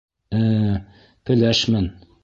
Э-э... 0.39 0.73
пеләшмен! 1.31 1.91